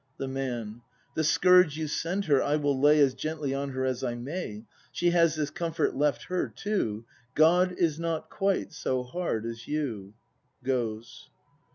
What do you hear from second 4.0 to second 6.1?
I may. She has this comfort